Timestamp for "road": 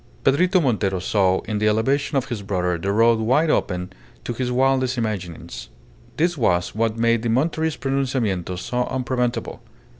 2.91-3.19